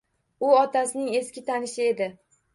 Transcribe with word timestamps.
U 0.47 0.53
otasining 0.61 1.13
eski 1.21 1.45
tanishi 1.51 1.87
edi 1.93 2.11